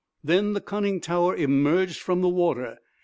Then 0.23 0.53
the 0.53 0.61
conning 0.61 0.99
tower 0.99 1.35
emerged 1.35 1.99
from 2.01 2.21
the 2.21 2.27
water. 2.27 2.79